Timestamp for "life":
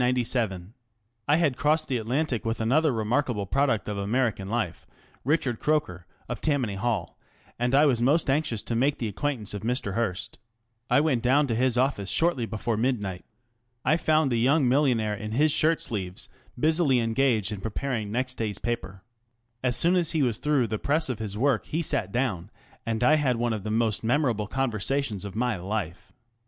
4.47-4.87, 25.57-26.11